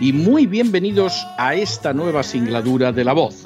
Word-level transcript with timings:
y 0.00 0.12
muy 0.12 0.46
bienvenidos 0.46 1.26
a 1.38 1.54
esta 1.54 1.92
nueva 1.92 2.22
singladura 2.22 2.92
de 2.92 3.04
La 3.04 3.12
Voz. 3.12 3.42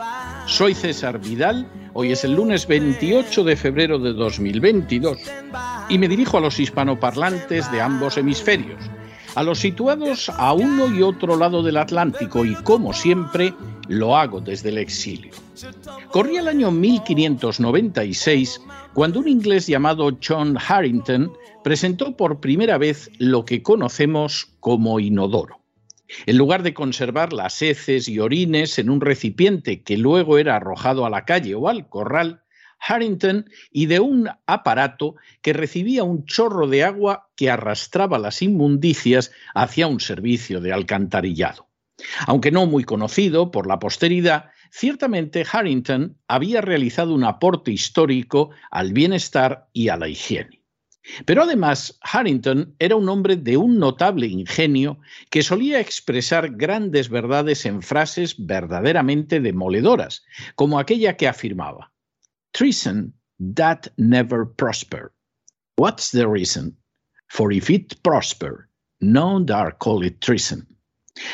Soy 0.47 0.75
César 0.75 1.19
Vidal, 1.19 1.67
hoy 1.95 2.13
es 2.13 2.25
el 2.25 2.35
lunes 2.35 2.67
28 2.67 3.45
de 3.45 3.57
febrero 3.57 3.99
de 3.99 4.13
2022 4.13 5.19
y 5.89 5.97
me 5.97 6.09
dirijo 6.09 6.37
a 6.37 6.41
los 6.41 6.61
hispanoparlantes 6.61 7.73
de 7.73 7.81
ambos 7.81 8.19
hemisferios, 8.19 8.83
a 9.35 9.43
los 9.43 9.61
situados 9.61 10.29
a 10.29 10.53
uno 10.53 10.95
y 10.95 11.03
otro 11.03 11.37
lado 11.37 11.63
del 11.63 11.79
Atlántico 11.79 12.45
y 12.45 12.55
como 12.57 12.93
siempre 12.93 13.55
lo 13.89 14.17
hago 14.17 14.43
desde 14.43 14.69
el 14.69 14.79
exilio. 14.79 15.33
Corría 16.11 16.41
el 16.41 16.49
año 16.49 16.71
1596 16.71 18.61
cuando 18.93 19.21
un 19.21 19.29
inglés 19.29 19.67
llamado 19.67 20.11
John 20.23 20.59
Harrington 20.69 21.33
presentó 21.65 22.15
por 22.15 22.41
primera 22.41 22.77
vez 22.77 23.11
lo 23.19 23.47
que 23.47 23.63
conocemos 23.63 24.49
como 24.61 25.01
inodoro. 25.01 25.62
En 26.27 26.37
lugar 26.39 26.63
de 26.63 26.75
conservar 26.75 27.33
las 27.33 27.63
heces 27.63 28.09
y 28.09 28.19
orines 28.19 28.79
en 28.79 28.91
un 28.91 29.01
recipiente 29.01 29.83
que 29.83 29.97
luego 29.97 30.39
era 30.39 30.57
arrojado 30.57 31.07
a 31.07 31.11
la 31.11 31.25
calle 31.25 31.55
o 31.55 31.69
al 31.69 31.89
corral, 31.89 32.43
Harrington 32.87 33.49
ideó 33.71 34.05
un 34.05 34.29
aparato 34.47 35.15
que 35.41 35.53
recibía 35.53 36.03
un 36.03 36.25
chorro 36.25 36.67
de 36.67 36.85
agua 36.85 37.31
que 37.37 37.51
arrastraba 37.51 38.19
las 38.19 38.43
inmundicias 38.43 39.31
hacia 39.55 39.87
un 39.87 40.01
servicio 40.01 40.61
de 40.61 40.73
alcantarillado. 40.73 41.69
Aunque 42.27 42.51
no 42.51 42.67
muy 42.67 42.85
conocido 42.85 43.51
por 43.51 43.67
la 43.67 43.79
posteridad, 43.79 44.51
ciertamente 44.71 45.45
Harrington 45.51 46.19
había 46.27 46.61
realizado 46.61 47.15
un 47.15 47.25
aporte 47.25 47.71
histórico 47.71 48.51
al 48.71 48.93
bienestar 48.93 49.69
y 49.73 49.89
a 49.89 49.97
la 49.97 50.09
higiene. 50.09 50.62
Pero 51.27 51.43
además, 51.43 51.99
Harrington 52.03 52.75
era 52.79 52.97
un 52.97 53.09
hombre 53.09 53.37
de 53.37 53.57
un 53.57 53.79
notable 53.79 54.27
ingenio 54.27 55.01
que 55.31 55.43
solía 55.43 55.81
expresar 55.81 56.57
grandes 56.57 57.09
verdades 57.09 57.67
en 57.67 57.83
frases 57.83 58.37
verdaderamente 58.39 59.41
demoledoras, 59.41 60.25
como 60.55 60.79
aquella 60.79 61.17
que 61.17 61.27
afirmaba: 61.27 61.93
Treason 62.53 63.15
that 63.55 63.87
never 63.97 64.47
prosper. 64.57 65.13
What's 65.77 66.11
the 66.11 66.27
reason? 66.27 66.77
For 67.29 67.53
if 67.53 67.71
it 67.71 67.95
prosper, 68.03 68.69
no 69.01 69.41
dare 69.41 69.75
call 69.79 70.05
it 70.05 70.21
treason. 70.21 70.69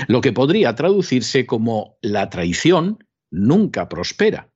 Lo 0.07 0.21
que 0.21 0.33
podría 0.33 0.75
traducirse 0.75 1.45
como 1.45 1.99
la 2.03 2.31
traición 2.31 3.05
nunca 3.31 3.89
prospera. 3.89 4.51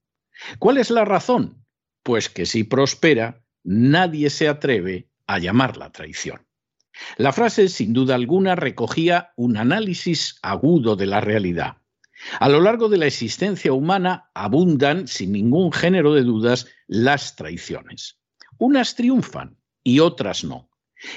¿Cuál 0.59 0.79
es 0.79 0.91
la 0.91 1.05
razón? 1.05 1.65
Pues 2.03 2.29
que 2.29 2.47
si 2.47 2.65
prospera, 2.65 3.42
nadie 3.65 4.31
se 4.31 4.49
atreve 4.49 5.09
a 5.27 5.39
llamarla 5.39 5.91
traición. 5.93 6.47
La 7.17 7.33
frase, 7.33 7.69
sin 7.69 7.93
duda 7.93 8.15
alguna, 8.15 8.55
recogía 8.55 9.33
un 9.37 9.56
análisis 9.56 10.39
agudo 10.43 10.97
de 10.97 11.06
la 11.06 11.21
realidad. 11.21 11.78
A 12.39 12.49
lo 12.49 12.61
largo 12.61 12.89
de 12.89 12.99
la 12.99 13.06
existencia 13.06 13.73
humana 13.73 14.31
abundan, 14.34 15.09
sin 15.09 15.33
ningún 15.33 15.73
género 15.73 16.15
de 16.15 16.23
dudas, 16.23 16.67
las 16.87 17.34
traiciones. 17.34 18.19
Unas 18.59 18.95
triunfan 18.95 19.56
y 19.83 19.99
otras 19.99 20.44
no. 20.44 20.71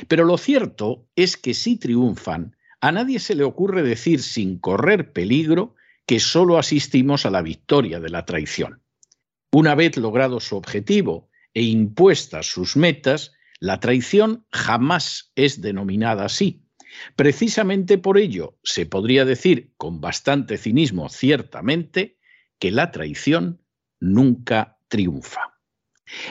Pero 0.08 0.24
lo 0.24 0.38
cierto 0.38 1.08
es 1.16 1.38
que 1.38 1.54
si 1.54 1.78
triunfan, 1.78 2.56
a 2.82 2.92
nadie 2.92 3.20
se 3.20 3.36
le 3.36 3.44
ocurre 3.44 3.84
decir 3.84 4.22
sin 4.22 4.58
correr 4.58 5.12
peligro 5.12 5.76
que 6.06 6.20
solo 6.20 6.58
asistimos 6.58 7.26
a 7.26 7.32
la 7.32 7.42
victoria 7.42 8.00
de 8.00 8.10
la 8.10 8.26
traición. 8.26 8.82
Una 9.52 9.76
vez 9.76 9.98
logrado 9.98 10.40
su 10.40 10.56
objetivo 10.56 11.30
e 11.56 11.64
impuestas 11.64 12.46
sus 12.46 12.76
metas, 12.76 13.34
la 13.60 13.80
traición 13.80 14.46
jamás 14.52 15.32
es 15.36 15.62
denominada 15.62 16.26
así. 16.26 16.62
Precisamente 17.16 17.98
por 17.98 18.18
ello 18.18 18.60
se 18.64 18.86
podría 18.86 19.26
decir 19.26 19.74
con 19.78 20.00
bastante 20.02 20.58
cinismo 20.58 21.10
ciertamente 21.10 22.20
que 22.60 22.72
la 22.72 22.92
traición 22.92 23.62
nunca 24.00 24.78
triunfa. 24.88 25.56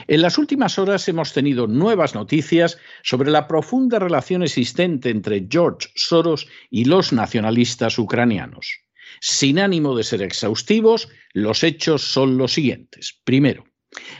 En 0.07 0.21
las 0.21 0.37
últimas 0.37 0.79
horas 0.79 1.07
hemos 1.09 1.33
tenido 1.33 1.67
nuevas 1.67 2.15
noticias 2.15 2.77
sobre 3.03 3.29
la 3.29 3.47
profunda 3.47 3.99
relación 3.99 4.41
existente 4.43 5.09
entre 5.09 5.47
George 5.49 5.89
Soros 5.95 6.47
y 6.69 6.85
los 6.85 7.11
nacionalistas 7.11 7.99
ucranianos. 7.99 8.79
Sin 9.19 9.59
ánimo 9.59 9.95
de 9.95 10.03
ser 10.03 10.21
exhaustivos, 10.21 11.09
los 11.33 11.63
hechos 11.63 12.03
son 12.03 12.37
los 12.37 12.53
siguientes. 12.53 13.19
Primero, 13.23 13.65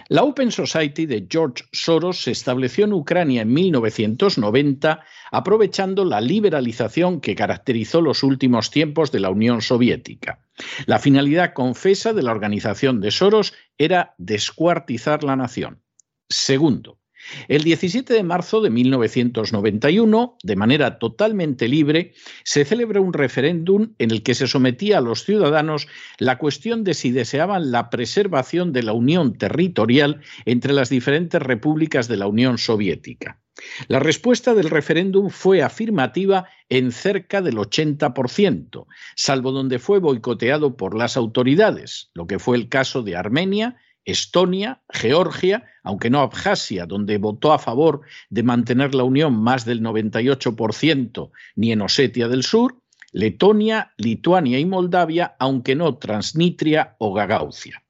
la 0.09 0.23
Open 0.23 0.51
Society 0.51 1.05
de 1.05 1.27
George 1.29 1.63
Soros 1.71 2.21
se 2.21 2.31
estableció 2.31 2.85
en 2.85 2.93
Ucrania 2.93 3.41
en 3.41 3.53
1990, 3.53 5.03
aprovechando 5.31 6.05
la 6.05 6.21
liberalización 6.21 7.21
que 7.21 7.35
caracterizó 7.35 8.01
los 8.01 8.23
últimos 8.23 8.71
tiempos 8.71 9.11
de 9.11 9.19
la 9.19 9.29
Unión 9.29 9.61
Soviética. 9.61 10.39
La 10.85 10.99
finalidad 10.99 11.53
confesa 11.53 12.13
de 12.13 12.23
la 12.23 12.31
organización 12.31 13.01
de 13.01 13.11
Soros 13.11 13.53
era 13.77 14.13
descuartizar 14.17 15.23
la 15.23 15.35
nación. 15.35 15.81
Segundo, 16.29 16.99
el 17.47 17.63
17 17.63 18.13
de 18.13 18.23
marzo 18.23 18.61
de 18.61 18.69
1991, 18.69 20.37
de 20.43 20.55
manera 20.55 20.99
totalmente 20.99 21.67
libre, 21.67 22.13
se 22.43 22.65
celebra 22.65 23.01
un 23.01 23.13
referéndum 23.13 23.93
en 23.99 24.11
el 24.11 24.23
que 24.23 24.35
se 24.35 24.47
sometía 24.47 24.99
a 24.99 25.01
los 25.01 25.23
ciudadanos 25.23 25.87
la 26.19 26.37
cuestión 26.37 26.83
de 26.83 26.93
si 26.93 27.11
deseaban 27.11 27.71
la 27.71 27.89
preservación 27.89 28.73
de 28.73 28.83
la 28.83 28.93
unión 28.93 29.37
territorial 29.37 30.21
entre 30.45 30.73
las 30.73 30.89
diferentes 30.89 31.41
repúblicas 31.41 32.07
de 32.07 32.17
la 32.17 32.27
Unión 32.27 32.57
Soviética. 32.57 33.39
La 33.87 33.99
respuesta 33.99 34.53
del 34.53 34.69
referéndum 34.69 35.29
fue 35.29 35.61
afirmativa 35.61 36.47
en 36.67 36.91
cerca 36.91 37.41
del 37.41 37.55
80%, 37.55 38.85
salvo 39.15 39.51
donde 39.51 39.79
fue 39.79 39.99
boicoteado 39.99 40.75
por 40.75 40.97
las 40.97 41.15
autoridades, 41.15 42.11
lo 42.13 42.27
que 42.27 42.37
fue 42.37 42.57
el 42.57 42.67
caso 42.67 43.01
de 43.01 43.15
Armenia, 43.15 43.77
Estonia, 44.05 44.81
Georgia, 44.89 45.65
aunque 45.83 46.09
no 46.09 46.21
Abjasia, 46.21 46.85
donde 46.85 47.17
votó 47.17 47.51
a 47.51 47.59
favor 47.59 48.01
de 48.29 48.43
mantener 48.43 48.95
la 48.95 49.03
unión 49.03 49.41
más 49.41 49.65
del 49.65 49.81
98%, 49.81 51.31
ni 51.55 51.71
en 51.71 51.81
Osetia 51.81 52.27
del 52.27 52.43
Sur, 52.43 52.79
Letonia, 53.11 53.93
Lituania 53.97 54.59
y 54.59 54.65
Moldavia, 54.65 55.35
aunque 55.39 55.75
no 55.75 55.97
Transnistria 55.97 56.95
o 56.99 57.13
Gagaucia. 57.13 57.85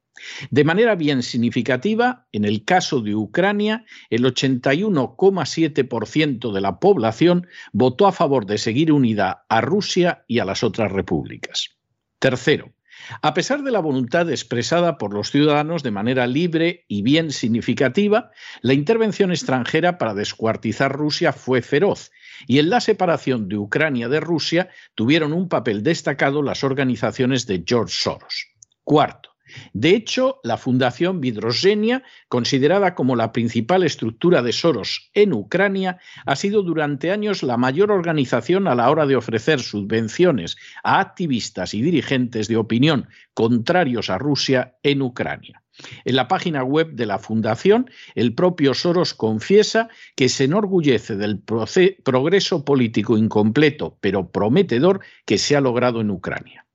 De 0.50 0.64
manera 0.64 0.94
bien 0.94 1.22
significativa, 1.22 2.26
en 2.32 2.44
el 2.44 2.64
caso 2.64 3.00
de 3.00 3.14
Ucrania, 3.14 3.84
el 4.08 4.24
81,7% 4.24 6.52
de 6.52 6.60
la 6.60 6.80
población 6.80 7.46
votó 7.72 8.06
a 8.06 8.12
favor 8.12 8.46
de 8.46 8.58
seguir 8.58 8.92
unida 8.92 9.44
a 9.48 9.60
Rusia 9.60 10.24
y 10.26 10.38
a 10.38 10.44
las 10.44 10.64
otras 10.64 10.92
repúblicas. 10.92 11.76
Tercero, 12.18 12.72
a 13.22 13.34
pesar 13.34 13.62
de 13.62 13.70
la 13.70 13.80
voluntad 13.80 14.30
expresada 14.30 14.98
por 14.98 15.12
los 15.12 15.30
ciudadanos 15.30 15.82
de 15.82 15.90
manera 15.90 16.26
libre 16.26 16.84
y 16.88 17.02
bien 17.02 17.30
significativa, 17.30 18.30
la 18.62 18.74
intervención 18.74 19.30
extranjera 19.30 19.98
para 19.98 20.14
descuartizar 20.14 20.92
Rusia 20.92 21.32
fue 21.32 21.62
feroz 21.62 22.10
y 22.46 22.58
en 22.58 22.70
la 22.70 22.80
separación 22.80 23.48
de 23.48 23.56
Ucrania 23.56 24.08
de 24.08 24.20
Rusia 24.20 24.68
tuvieron 24.94 25.32
un 25.32 25.48
papel 25.48 25.82
destacado 25.82 26.42
las 26.42 26.64
organizaciones 26.64 27.46
de 27.46 27.64
George 27.66 27.94
Soros. 27.96 28.48
Cuarto, 28.84 29.35
De 29.72 29.90
hecho, 29.90 30.40
la 30.42 30.56
Fundación 30.56 31.20
Vidrosgenia, 31.20 32.02
considerada 32.28 32.94
como 32.94 33.16
la 33.16 33.32
principal 33.32 33.82
estructura 33.84 34.42
de 34.42 34.52
Soros 34.52 35.10
en 35.14 35.32
Ucrania, 35.32 35.98
ha 36.24 36.36
sido 36.36 36.62
durante 36.62 37.10
años 37.10 37.42
la 37.42 37.56
mayor 37.56 37.90
organización 37.90 38.66
a 38.66 38.74
la 38.74 38.90
hora 38.90 39.06
de 39.06 39.16
ofrecer 39.16 39.60
subvenciones 39.60 40.56
a 40.82 41.00
activistas 41.00 41.74
y 41.74 41.82
dirigentes 41.82 42.48
de 42.48 42.56
opinión 42.56 43.08
contrarios 43.34 44.10
a 44.10 44.18
Rusia 44.18 44.76
en 44.82 45.02
Ucrania. 45.02 45.62
En 46.04 46.16
la 46.16 46.26
página 46.26 46.64
web 46.64 46.92
de 46.92 47.06
la 47.06 47.18
Fundación, 47.18 47.90
el 48.14 48.34
propio 48.34 48.72
Soros 48.72 49.12
confiesa 49.12 49.88
que 50.14 50.28
se 50.28 50.44
enorgullece 50.44 51.16
del 51.16 51.40
progreso 51.40 52.64
político 52.64 53.18
incompleto 53.18 53.98
pero 54.00 54.30
prometedor 54.30 55.00
que 55.26 55.38
se 55.38 55.54
ha 55.54 55.60
logrado 55.60 56.00
en 56.00 56.10
Ucrania. 56.10 56.66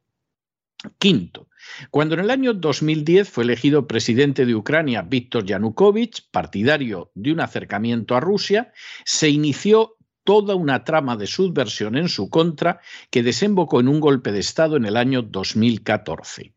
Quinto, 0.97 1.47
cuando 1.89 2.15
en 2.15 2.21
el 2.21 2.29
año 2.29 2.53
2010 2.53 3.29
fue 3.29 3.43
elegido 3.43 3.87
presidente 3.87 4.45
de 4.45 4.55
Ucrania 4.55 5.01
Víctor 5.01 5.45
Yanukovych, 5.45 6.29
partidario 6.31 7.11
de 7.15 7.31
un 7.31 7.39
acercamiento 7.39 8.15
a 8.15 8.19
Rusia, 8.19 8.73
se 9.05 9.29
inició 9.29 9.97
toda 10.23 10.55
una 10.55 10.83
trama 10.83 11.17
de 11.17 11.27
subversión 11.27 11.97
en 11.97 12.09
su 12.09 12.29
contra 12.29 12.79
que 13.09 13.23
desembocó 13.23 13.79
en 13.79 13.87
un 13.87 13.99
golpe 13.99 14.31
de 14.31 14.39
Estado 14.39 14.77
en 14.77 14.85
el 14.85 14.97
año 14.97 15.21
2014. 15.21 16.53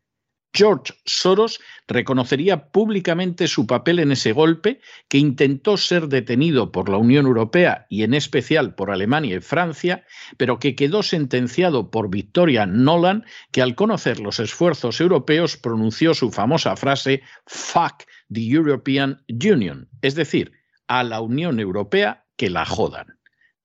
George 0.55 0.93
Soros 1.05 1.59
reconocería 1.85 2.69
públicamente 2.71 3.47
su 3.47 3.67
papel 3.67 3.99
en 3.99 4.13
ese 4.13 4.31
golpe, 4.31 4.79
que 5.09 5.17
intentó 5.17 5.75
ser 5.75 6.07
detenido 6.07 6.71
por 6.71 6.87
la 6.87 6.97
Unión 6.97 7.25
Europea 7.25 7.85
y 7.89 8.03
en 8.03 8.13
especial 8.13 8.73
por 8.73 8.89
Alemania 8.89 9.35
y 9.35 9.41
Francia, 9.41 10.05
pero 10.37 10.57
que 10.57 10.75
quedó 10.75 11.03
sentenciado 11.03 11.91
por 11.91 12.09
Victoria 12.09 12.65
Nolan, 12.65 13.25
que 13.51 13.61
al 13.61 13.75
conocer 13.75 14.21
los 14.21 14.39
esfuerzos 14.39 15.01
europeos 15.01 15.57
pronunció 15.57 16.13
su 16.13 16.31
famosa 16.31 16.77
frase 16.77 17.21
Fuck 17.45 18.03
the 18.31 18.47
European 18.47 19.21
Union, 19.27 19.89
es 20.01 20.15
decir, 20.15 20.53
a 20.87 21.03
la 21.03 21.19
Unión 21.19 21.59
Europea 21.59 22.25
que 22.37 22.49
la 22.49 22.65
jodan. 22.65 23.14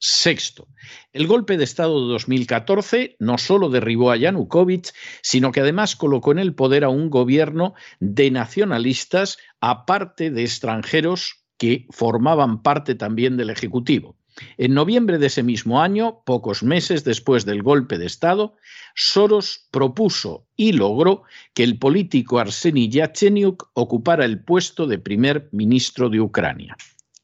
Sexto, 0.03 0.67
el 1.13 1.27
golpe 1.27 1.59
de 1.59 1.65
Estado 1.65 2.01
de 2.01 2.13
2014 2.15 3.17
no 3.19 3.37
solo 3.37 3.69
derribó 3.69 4.11
a 4.11 4.17
Yanukovych, 4.17 4.95
sino 5.21 5.53
que 5.53 5.61
además 5.61 5.95
colocó 5.95 6.33
en 6.33 6.39
el 6.39 6.55
poder 6.55 6.85
a 6.85 6.89
un 6.89 7.11
gobierno 7.11 7.75
de 8.01 8.31
nacionalistas, 8.31 9.37
aparte 9.61 10.31
de 10.31 10.43
extranjeros 10.43 11.45
que 11.59 11.87
formaban 11.91 12.63
parte 12.63 12.95
también 12.95 13.37
del 13.37 13.51
Ejecutivo. 13.51 14.17
En 14.57 14.73
noviembre 14.73 15.19
de 15.19 15.27
ese 15.27 15.43
mismo 15.43 15.83
año, 15.83 16.23
pocos 16.25 16.63
meses 16.63 17.05
después 17.05 17.45
del 17.45 17.63
golpe 17.63 17.99
de 17.99 18.07
Estado, 18.07 18.57
Soros 18.95 19.69
propuso 19.71 20.47
y 20.57 20.73
logró 20.73 21.25
que 21.53 21.63
el 21.63 21.79
político 21.79 22.39
Arseny 22.39 22.89
Yatsenyuk 22.89 23.71
ocupara 23.75 24.25
el 24.25 24.43
puesto 24.43 24.87
de 24.87 24.99
primer 24.99 25.51
ministro 25.53 26.09
de 26.09 26.21
Ucrania. 26.21 26.75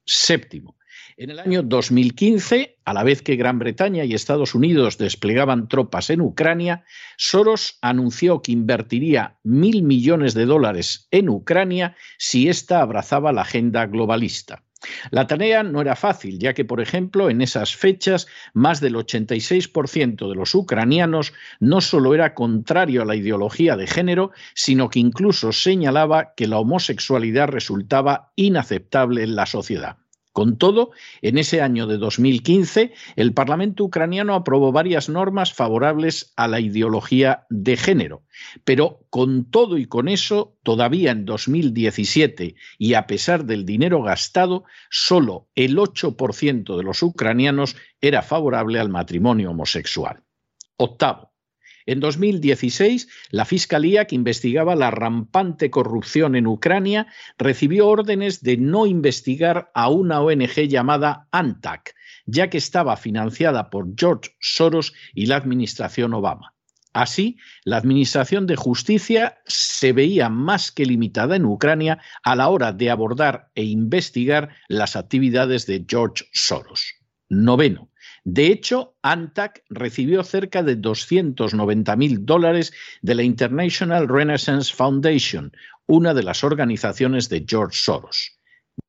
Séptimo, 0.04 0.75
en 1.18 1.30
el 1.30 1.38
año 1.38 1.62
2015, 1.62 2.76
a 2.84 2.92
la 2.92 3.02
vez 3.02 3.22
que 3.22 3.36
Gran 3.36 3.58
Bretaña 3.58 4.04
y 4.04 4.12
Estados 4.12 4.54
Unidos 4.54 4.98
desplegaban 4.98 5.66
tropas 5.66 6.10
en 6.10 6.20
Ucrania, 6.20 6.84
Soros 7.16 7.78
anunció 7.80 8.42
que 8.42 8.52
invertiría 8.52 9.38
mil 9.42 9.82
millones 9.82 10.34
de 10.34 10.44
dólares 10.44 11.08
en 11.10 11.30
Ucrania 11.30 11.96
si 12.18 12.48
ésta 12.48 12.82
abrazaba 12.82 13.32
la 13.32 13.42
agenda 13.42 13.86
globalista. 13.86 14.62
La 15.10 15.26
tarea 15.26 15.62
no 15.62 15.80
era 15.80 15.96
fácil, 15.96 16.38
ya 16.38 16.52
que, 16.52 16.66
por 16.66 16.82
ejemplo, 16.82 17.30
en 17.30 17.40
esas 17.40 17.74
fechas, 17.74 18.26
más 18.52 18.82
del 18.82 18.94
86% 18.94 20.28
de 20.28 20.34
los 20.34 20.54
ucranianos 20.54 21.32
no 21.60 21.80
solo 21.80 22.14
era 22.14 22.34
contrario 22.34 23.02
a 23.02 23.06
la 23.06 23.16
ideología 23.16 23.76
de 23.76 23.86
género, 23.86 24.32
sino 24.54 24.90
que 24.90 24.98
incluso 24.98 25.52
señalaba 25.52 26.34
que 26.36 26.46
la 26.46 26.58
homosexualidad 26.58 27.48
resultaba 27.48 28.32
inaceptable 28.36 29.22
en 29.22 29.34
la 29.34 29.46
sociedad. 29.46 29.96
Con 30.36 30.58
todo, 30.58 30.90
en 31.22 31.38
ese 31.38 31.62
año 31.62 31.86
de 31.86 31.96
2015, 31.96 32.92
el 33.16 33.32
Parlamento 33.32 33.84
ucraniano 33.84 34.34
aprobó 34.34 34.70
varias 34.70 35.08
normas 35.08 35.54
favorables 35.54 36.34
a 36.36 36.46
la 36.46 36.60
ideología 36.60 37.46
de 37.48 37.78
género. 37.78 38.22
Pero 38.62 39.06
con 39.08 39.50
todo 39.50 39.78
y 39.78 39.86
con 39.86 40.08
eso, 40.08 40.58
todavía 40.62 41.12
en 41.12 41.24
2017, 41.24 42.54
y 42.76 42.92
a 42.92 43.06
pesar 43.06 43.46
del 43.46 43.64
dinero 43.64 44.02
gastado, 44.02 44.64
solo 44.90 45.48
el 45.54 45.78
8% 45.78 46.76
de 46.76 46.82
los 46.82 47.02
ucranianos 47.02 47.74
era 48.02 48.20
favorable 48.20 48.78
al 48.78 48.90
matrimonio 48.90 49.52
homosexual. 49.52 50.22
Octavo, 50.76 51.32
en 51.86 52.00
2016, 52.00 53.08
la 53.30 53.44
Fiscalía 53.44 54.06
que 54.06 54.16
investigaba 54.16 54.74
la 54.74 54.90
rampante 54.90 55.70
corrupción 55.70 56.34
en 56.34 56.48
Ucrania 56.48 57.06
recibió 57.38 57.86
órdenes 57.86 58.42
de 58.42 58.56
no 58.56 58.86
investigar 58.86 59.70
a 59.72 59.88
una 59.88 60.20
ONG 60.20 60.68
llamada 60.68 61.28
ANTAC, 61.30 61.94
ya 62.26 62.50
que 62.50 62.58
estaba 62.58 62.96
financiada 62.96 63.70
por 63.70 63.86
George 63.96 64.32
Soros 64.40 64.92
y 65.14 65.26
la 65.26 65.36
administración 65.36 66.12
Obama. 66.12 66.54
Así, 66.92 67.36
la 67.64 67.76
Administración 67.76 68.46
de 68.46 68.56
Justicia 68.56 69.38
se 69.44 69.92
veía 69.92 70.30
más 70.30 70.72
que 70.72 70.86
limitada 70.86 71.36
en 71.36 71.44
Ucrania 71.44 72.00
a 72.24 72.34
la 72.34 72.48
hora 72.48 72.72
de 72.72 72.90
abordar 72.90 73.50
e 73.54 73.64
investigar 73.64 74.48
las 74.68 74.96
actividades 74.96 75.66
de 75.66 75.84
George 75.86 76.24
Soros. 76.32 76.94
Noveno. 77.28 77.90
De 78.28 78.48
hecho, 78.48 78.96
ANTAC 79.02 79.62
recibió 79.68 80.24
cerca 80.24 80.64
de 80.64 80.74
290 80.74 81.94
mil 81.94 82.26
dólares 82.26 82.72
de 83.00 83.14
la 83.14 83.22
International 83.22 84.08
Renaissance 84.08 84.74
Foundation, 84.74 85.52
una 85.86 86.12
de 86.12 86.24
las 86.24 86.42
organizaciones 86.42 87.28
de 87.28 87.44
George 87.48 87.78
Soros. 87.80 88.36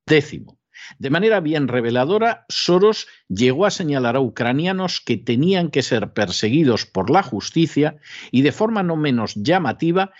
Décimo. 0.06 0.58
De 0.98 1.10
manera 1.10 1.38
bien 1.38 1.68
reveladora, 1.68 2.46
Soros 2.48 3.06
llegó 3.28 3.64
a 3.64 3.70
señalar 3.70 4.16
a 4.16 4.20
ucranianos 4.20 5.00
que 5.00 5.16
tenían 5.16 5.70
que 5.70 5.82
ser 5.82 6.12
perseguidos 6.14 6.84
por 6.84 7.08
la 7.08 7.22
justicia 7.22 7.98
y 8.32 8.42
de 8.42 8.50
forma 8.50 8.82
no 8.82 8.96
menos 8.96 9.36
llamativa 9.36 10.10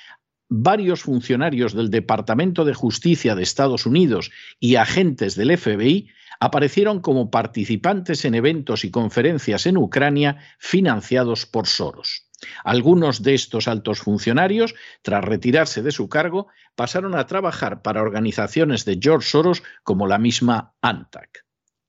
varios 0.48 1.02
funcionarios 1.02 1.74
del 1.74 1.90
Departamento 1.90 2.64
de 2.64 2.74
Justicia 2.74 3.34
de 3.34 3.42
Estados 3.42 3.84
Unidos 3.84 4.30
y 4.60 4.76
agentes 4.76 5.34
del 5.34 5.58
FBI 5.58 6.08
aparecieron 6.40 7.00
como 7.00 7.30
participantes 7.30 8.24
en 8.24 8.34
eventos 8.34 8.84
y 8.84 8.90
conferencias 8.90 9.66
en 9.66 9.76
Ucrania 9.76 10.38
financiados 10.58 11.46
por 11.46 11.66
Soros. 11.66 12.28
Algunos 12.62 13.22
de 13.22 13.34
estos 13.34 13.66
altos 13.66 13.98
funcionarios, 13.98 14.74
tras 15.02 15.24
retirarse 15.24 15.82
de 15.82 15.90
su 15.90 16.08
cargo, 16.08 16.46
pasaron 16.76 17.16
a 17.16 17.26
trabajar 17.26 17.82
para 17.82 18.02
organizaciones 18.02 18.84
de 18.84 18.98
George 19.02 19.28
Soros 19.28 19.62
como 19.82 20.06
la 20.06 20.18
misma 20.18 20.74
ANTAC. 20.80 21.47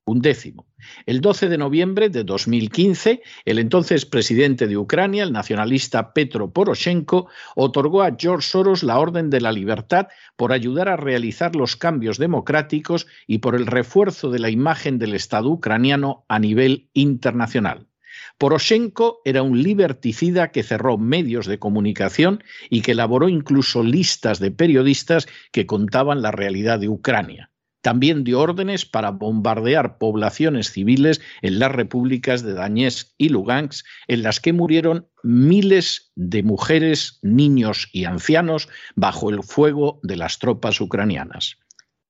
Un 0.10 0.22
décimo. 0.22 0.66
El 1.06 1.22
12 1.22 1.50
de 1.50 1.60
noviembre 1.60 2.10
de 2.10 2.24
2015, 2.24 3.22
el 3.46 3.60
entonces 3.60 4.08
presidente 4.08 4.66
de 4.66 4.76
Ucrania, 4.76 5.22
el 5.22 5.32
nacionalista 5.32 6.14
Petro 6.14 6.52
Poroshenko, 6.52 7.28
otorgó 7.56 8.02
a 8.02 8.16
George 8.18 8.50
Soros 8.50 8.82
la 8.82 8.98
Orden 8.98 9.30
de 9.30 9.40
la 9.40 9.52
Libertad 9.52 10.08
por 10.36 10.52
ayudar 10.52 10.90
a 10.90 10.98
realizar 10.98 11.56
los 11.56 11.76
cambios 11.76 12.18
democráticos 12.18 13.06
y 13.28 13.38
por 13.38 13.54
el 13.54 13.68
refuerzo 13.68 14.32
de 14.32 14.40
la 14.40 14.50
imagen 14.50 14.98
del 14.98 15.14
Estado 15.14 15.52
ucraniano 15.52 16.26
a 16.28 16.40
nivel 16.40 16.90
internacional. 16.94 17.86
Poroshenko 18.40 19.22
era 19.26 19.44
un 19.44 19.62
liberticida 19.62 20.52
que 20.52 20.64
cerró 20.64 20.98
medios 20.98 21.46
de 21.46 21.60
comunicación 21.60 22.44
y 22.72 22.82
que 22.82 22.94
elaboró 22.94 23.30
incluso 23.30 23.84
listas 23.84 24.40
de 24.40 24.50
periodistas 24.50 25.28
que 25.52 25.68
contaban 25.68 26.24
la 26.24 26.32
realidad 26.32 26.80
de 26.80 26.90
Ucrania. 26.90 27.49
También 27.82 28.24
dio 28.24 28.42
órdenes 28.42 28.86
para 28.86 29.12
bombardear 29.12 29.98
poblaciones 29.98 30.72
civiles 30.72 31.22
en 31.42 31.60
las 31.60 31.72
repúblicas 31.72 32.44
de 32.44 32.54
Donetsk 32.54 33.14
y 33.18 33.30
Lugansk, 33.30 33.86
en 34.08 34.24
las 34.24 34.40
que 34.42 34.52
murieron 34.52 35.08
miles 35.24 36.12
de 36.16 36.44
mujeres, 36.44 37.20
niños 37.22 37.88
y 37.94 38.06
ancianos 38.06 38.68
bajo 38.96 39.30
el 39.30 39.44
fuego 39.44 40.00
de 40.04 40.18
las 40.18 40.40
tropas 40.40 40.82
ucranianas. 40.82 41.58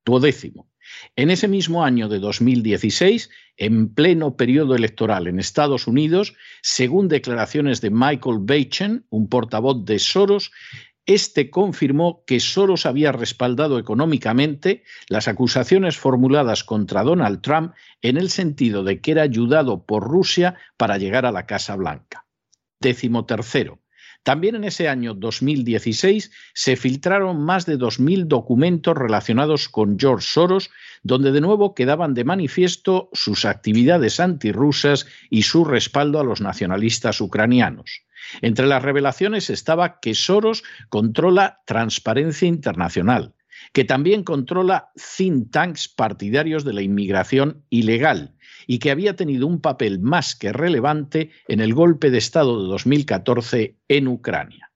Duodécimo. 0.05 0.69
En 1.15 1.29
ese 1.29 1.47
mismo 1.47 1.83
año 1.83 2.09
de 2.09 2.19
2016, 2.19 3.29
en 3.57 3.93
pleno 3.93 4.35
periodo 4.35 4.75
electoral 4.75 5.27
en 5.27 5.39
Estados 5.39 5.85
Unidos, 5.85 6.33
según 6.61 7.07
declaraciones 7.07 7.81
de 7.81 7.91
Michael 7.91 8.38
Bachen, 8.39 9.05
un 9.09 9.29
portavoz 9.29 9.85
de 9.85 9.99
Soros, 9.99 10.51
este 11.06 11.50
confirmó 11.50 12.24
que 12.25 12.39
Soros 12.39 12.86
había 12.86 13.12
respaldado 13.12 13.79
económicamente 13.79 14.84
las 15.08 15.27
acusaciones 15.27 15.98
formuladas 15.98 16.63
contra 16.63 17.03
Donald 17.03 17.41
Trump 17.41 17.74
en 18.01 18.18
el 18.18 18.29
sentido 18.29 18.84
de 18.84 19.01
que 19.01 19.12
era 19.12 19.24
ayudado 19.24 19.84
por 19.86 20.03
Rusia 20.03 20.56
para 20.77 20.98
llegar 20.98 21.25
a 21.25 21.32
la 21.32 21.46
Casa 21.46 21.75
Blanca. 21.75 22.25
Décimo 22.79 23.25
tercero. 23.25 23.78
También 24.23 24.55
en 24.55 24.63
ese 24.65 24.89
año 24.89 25.13
2016 25.13 26.31
se 26.53 26.75
filtraron 26.75 27.43
más 27.43 27.65
de 27.65 27.77
2.000 27.77 28.25
documentos 28.25 28.95
relacionados 28.95 29.69
con 29.69 29.97
George 29.97 30.27
Soros, 30.29 30.69
donde 31.03 31.31
de 31.31 31.41
nuevo 31.41 31.73
quedaban 31.73 32.13
de 32.13 32.25
manifiesto 32.25 33.09
sus 33.13 33.45
actividades 33.45 34.19
antirrusas 34.19 35.07
y 35.29 35.43
su 35.43 35.63
respaldo 35.63 36.19
a 36.19 36.23
los 36.23 36.41
nacionalistas 36.41 37.21
ucranianos. 37.21 38.03
Entre 38.41 38.67
las 38.67 38.83
revelaciones 38.83 39.49
estaba 39.49 39.99
que 39.99 40.13
Soros 40.13 40.63
controla 40.89 41.61
Transparencia 41.65 42.47
Internacional, 42.47 43.33
que 43.73 43.83
también 43.83 44.23
controla 44.23 44.91
think 45.17 45.51
tanks 45.51 45.88
partidarios 45.88 46.63
de 46.63 46.73
la 46.73 46.81
inmigración 46.81 47.63
ilegal 47.69 48.35
y 48.67 48.79
que 48.79 48.91
había 48.91 49.15
tenido 49.15 49.47
un 49.47 49.61
papel 49.61 49.99
más 49.99 50.35
que 50.35 50.53
relevante 50.53 51.31
en 51.47 51.59
el 51.59 51.73
golpe 51.73 52.11
de 52.11 52.19
Estado 52.19 52.61
de 52.61 52.69
2014 52.69 53.75
en 53.88 54.07
Ucrania. 54.07 54.71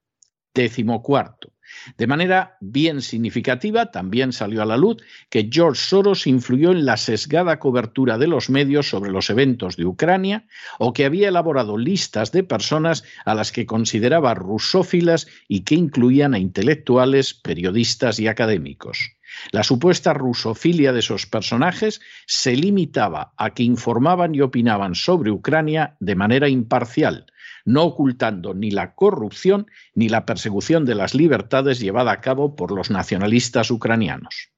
Décimo 0.54 1.02
cuarto. 1.02 1.53
De 1.98 2.06
manera 2.06 2.56
bien 2.60 3.02
significativa, 3.02 3.90
también 3.90 4.32
salió 4.32 4.62
a 4.62 4.66
la 4.66 4.76
luz 4.76 4.96
que 5.30 5.48
George 5.50 5.80
Soros 5.80 6.26
influyó 6.26 6.70
en 6.72 6.84
la 6.84 6.96
sesgada 6.96 7.58
cobertura 7.58 8.18
de 8.18 8.26
los 8.26 8.50
medios 8.50 8.88
sobre 8.88 9.10
los 9.10 9.30
eventos 9.30 9.76
de 9.76 9.86
Ucrania 9.86 10.46
o 10.78 10.92
que 10.92 11.04
había 11.04 11.28
elaborado 11.28 11.76
listas 11.76 12.32
de 12.32 12.44
personas 12.44 13.04
a 13.24 13.34
las 13.34 13.52
que 13.52 13.66
consideraba 13.66 14.34
rusófilas 14.34 15.26
y 15.48 15.60
que 15.60 15.74
incluían 15.74 16.34
a 16.34 16.38
intelectuales, 16.38 17.34
periodistas 17.34 18.18
y 18.18 18.28
académicos. 18.28 19.14
La 19.50 19.64
supuesta 19.64 20.12
rusofilia 20.14 20.92
de 20.92 21.00
esos 21.00 21.26
personajes 21.26 22.00
se 22.26 22.56
limitaba 22.56 23.32
a 23.36 23.50
que 23.50 23.62
informaban 23.62 24.34
y 24.34 24.40
opinaban 24.40 24.94
sobre 24.94 25.30
Ucrania 25.30 25.96
de 26.00 26.14
manera 26.14 26.48
imparcial, 26.48 27.26
no 27.64 27.84
ocultando 27.84 28.54
ni 28.54 28.70
la 28.70 28.94
corrupción 28.94 29.66
ni 29.94 30.08
la 30.08 30.26
persecución 30.26 30.84
de 30.84 30.94
las 30.94 31.14
libertades 31.14 31.80
llevada 31.80 32.12
a 32.12 32.20
cabo 32.20 32.56
por 32.56 32.72
los 32.72 32.90
nacionalistas 32.90 33.70
ucranianos. 33.70 34.50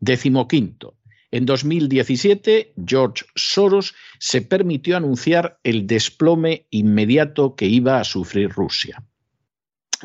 Décimo 0.00 0.46
quinto. 0.48 0.96
En 1.30 1.44
2017, 1.44 2.74
George 2.86 3.24
Soros 3.34 3.94
se 4.18 4.42
permitió 4.42 4.96
anunciar 4.96 5.58
el 5.64 5.86
desplome 5.86 6.66
inmediato 6.70 7.56
que 7.56 7.66
iba 7.66 7.98
a 7.98 8.04
sufrir 8.04 8.50
Rusia. 8.50 9.02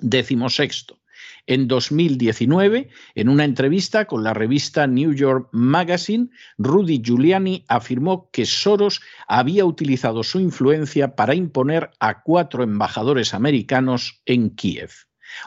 Décimo 0.01 0.49
sexto. 0.49 1.00
En 1.47 1.67
2019, 1.67 2.89
en 3.15 3.29
una 3.29 3.45
entrevista 3.45 4.05
con 4.05 4.23
la 4.23 4.33
revista 4.33 4.87
New 4.87 5.13
York 5.13 5.49
Magazine, 5.51 6.29
Rudy 6.57 7.01
Giuliani 7.03 7.65
afirmó 7.67 8.29
que 8.31 8.45
Soros 8.45 9.01
había 9.27 9.65
utilizado 9.65 10.23
su 10.23 10.39
influencia 10.39 11.15
para 11.15 11.35
imponer 11.35 11.91
a 11.99 12.21
cuatro 12.21 12.63
embajadores 12.63 13.33
americanos 13.33 14.21
en 14.25 14.51
Kiev. 14.51 14.91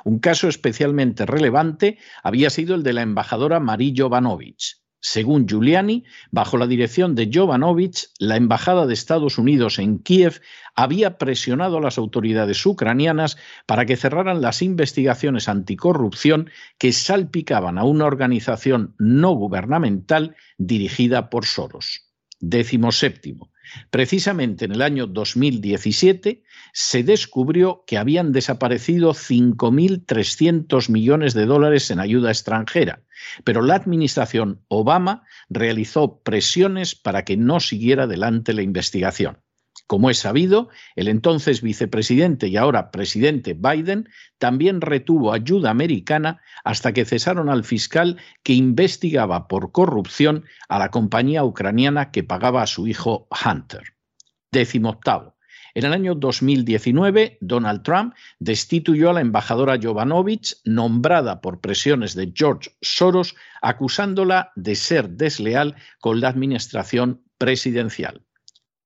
Un 0.04 0.18
caso 0.18 0.48
especialmente 0.48 1.26
relevante 1.26 1.98
había 2.22 2.50
sido 2.50 2.74
el 2.74 2.82
de 2.82 2.92
la 2.94 3.02
embajadora 3.02 3.60
Marie 3.60 3.94
Jovanovic. 3.96 4.83
Según 5.06 5.46
Giuliani, 5.46 6.04
bajo 6.30 6.56
la 6.56 6.66
dirección 6.66 7.14
de 7.14 7.28
Jovanovich, 7.30 8.08
la 8.18 8.38
Embajada 8.38 8.86
de 8.86 8.94
Estados 8.94 9.36
Unidos 9.36 9.78
en 9.78 9.98
Kiev 9.98 10.40
había 10.74 11.18
presionado 11.18 11.76
a 11.76 11.82
las 11.82 11.98
autoridades 11.98 12.64
ucranianas 12.64 13.36
para 13.66 13.84
que 13.84 13.98
cerraran 13.98 14.40
las 14.40 14.62
investigaciones 14.62 15.50
anticorrupción 15.50 16.48
que 16.78 16.94
salpicaban 16.94 17.76
a 17.76 17.84
una 17.84 18.06
organización 18.06 18.94
no 18.98 19.32
gubernamental 19.32 20.36
dirigida 20.56 21.28
por 21.28 21.44
Soros. 21.44 22.08
Décimo 22.40 22.90
séptimo. 22.90 23.52
Precisamente 23.90 24.64
en 24.64 24.72
el 24.72 24.82
año 24.82 25.06
2017 25.06 26.42
se 26.72 27.02
descubrió 27.02 27.84
que 27.86 27.98
habían 27.98 28.32
desaparecido 28.32 29.12
5.300 29.14 30.90
millones 30.90 31.34
de 31.34 31.46
dólares 31.46 31.90
en 31.90 32.00
ayuda 32.00 32.30
extranjera, 32.30 33.02
pero 33.44 33.62
la 33.62 33.74
administración 33.74 34.60
Obama 34.68 35.22
realizó 35.48 36.20
presiones 36.22 36.94
para 36.94 37.24
que 37.24 37.36
no 37.36 37.60
siguiera 37.60 38.04
adelante 38.04 38.52
la 38.52 38.62
investigación. 38.62 39.43
Como 39.86 40.08
es 40.08 40.18
sabido, 40.18 40.70
el 40.96 41.08
entonces 41.08 41.60
vicepresidente 41.60 42.48
y 42.48 42.56
ahora 42.56 42.90
presidente 42.90 43.52
Biden 43.52 44.08
también 44.38 44.80
retuvo 44.80 45.32
ayuda 45.32 45.70
americana 45.70 46.40
hasta 46.64 46.94
que 46.94 47.04
cesaron 47.04 47.50
al 47.50 47.64
fiscal 47.64 48.16
que 48.42 48.54
investigaba 48.54 49.46
por 49.46 49.72
corrupción 49.72 50.44
a 50.68 50.78
la 50.78 50.90
compañía 50.90 51.44
ucraniana 51.44 52.10
que 52.10 52.22
pagaba 52.22 52.62
a 52.62 52.66
su 52.66 52.86
hijo 52.86 53.28
Hunter. 53.44 53.94
Décimo 54.50 54.88
octavo. 54.88 55.34
En 55.74 55.84
el 55.84 55.92
año 55.92 56.14
2019, 56.14 57.38
Donald 57.40 57.82
Trump 57.82 58.14
destituyó 58.38 59.10
a 59.10 59.14
la 59.14 59.20
embajadora 59.20 59.78
Jovanovich, 59.82 60.56
nombrada 60.64 61.40
por 61.40 61.60
presiones 61.60 62.14
de 62.14 62.32
George 62.34 62.70
Soros, 62.80 63.34
acusándola 63.60 64.52
de 64.54 64.76
ser 64.76 65.10
desleal 65.10 65.74
con 66.00 66.20
la 66.20 66.28
administración 66.28 67.24
presidencial. 67.38 68.22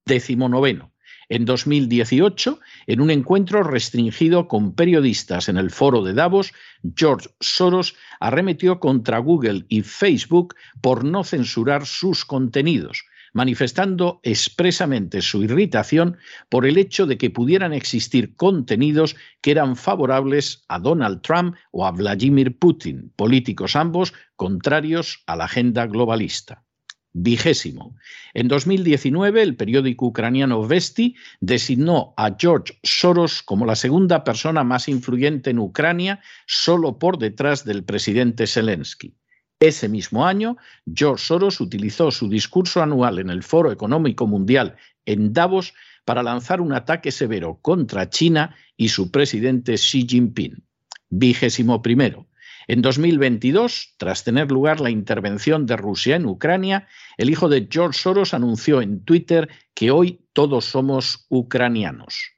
Décimo 0.08 0.48
noveno. 0.48 0.94
En 1.28 1.44
2018, 1.44 2.60
en 2.86 3.00
un 3.02 3.10
encuentro 3.10 3.62
restringido 3.62 4.48
con 4.48 4.74
periodistas 4.74 5.50
en 5.50 5.58
el 5.58 5.70
foro 5.70 6.02
de 6.02 6.14
Davos, 6.14 6.54
George 6.96 7.28
Soros 7.40 7.94
arremetió 8.18 8.80
contra 8.80 9.18
Google 9.18 9.66
y 9.68 9.82
Facebook 9.82 10.54
por 10.80 11.04
no 11.04 11.24
censurar 11.24 11.84
sus 11.84 12.24
contenidos, 12.24 13.04
manifestando 13.34 14.20
expresamente 14.22 15.20
su 15.20 15.42
irritación 15.42 16.16
por 16.48 16.64
el 16.64 16.78
hecho 16.78 17.06
de 17.06 17.18
que 17.18 17.28
pudieran 17.28 17.74
existir 17.74 18.34
contenidos 18.34 19.14
que 19.42 19.50
eran 19.50 19.76
favorables 19.76 20.64
a 20.68 20.78
Donald 20.78 21.20
Trump 21.20 21.54
o 21.70 21.84
a 21.84 21.90
Vladimir 21.90 22.58
Putin, 22.58 23.12
políticos 23.14 23.76
ambos 23.76 24.14
contrarios 24.36 25.22
a 25.26 25.36
la 25.36 25.44
agenda 25.44 25.86
globalista. 25.86 26.64
Vigésimo. 27.12 27.96
En 28.34 28.48
2019, 28.48 29.42
el 29.42 29.56
periódico 29.56 30.06
ucraniano 30.06 30.66
Vesti 30.66 31.16
designó 31.40 32.14
a 32.16 32.36
George 32.38 32.78
Soros 32.82 33.42
como 33.42 33.66
la 33.66 33.76
segunda 33.76 34.24
persona 34.24 34.62
más 34.62 34.88
influyente 34.88 35.50
en 35.50 35.58
Ucrania, 35.58 36.20
solo 36.46 36.98
por 36.98 37.18
detrás 37.18 37.64
del 37.64 37.84
presidente 37.84 38.46
Zelensky. 38.46 39.14
Ese 39.60 39.88
mismo 39.88 40.24
año, 40.24 40.56
George 40.94 41.24
Soros 41.24 41.60
utilizó 41.60 42.12
su 42.12 42.28
discurso 42.28 42.80
anual 42.80 43.18
en 43.18 43.30
el 43.30 43.42
Foro 43.42 43.72
Económico 43.72 44.26
Mundial 44.26 44.76
en 45.04 45.32
Davos 45.32 45.74
para 46.04 46.22
lanzar 46.22 46.60
un 46.60 46.72
ataque 46.72 47.10
severo 47.10 47.58
contra 47.60 48.08
China 48.08 48.54
y 48.76 48.90
su 48.90 49.10
presidente 49.10 49.74
Xi 49.74 50.06
Jinping. 50.08 50.62
Vigésimo 51.10 51.82
primero. 51.82 52.27
En 52.70 52.82
2022, 52.82 53.94
tras 53.96 54.24
tener 54.24 54.52
lugar 54.52 54.82
la 54.82 54.90
intervención 54.90 55.64
de 55.64 55.78
Rusia 55.78 56.16
en 56.16 56.26
Ucrania, 56.26 56.86
el 57.16 57.30
hijo 57.30 57.48
de 57.48 57.66
George 57.70 57.98
Soros 57.98 58.34
anunció 58.34 58.82
en 58.82 59.02
Twitter 59.04 59.48
que 59.72 59.90
hoy 59.90 60.20
todos 60.34 60.66
somos 60.66 61.24
ucranianos. 61.30 62.32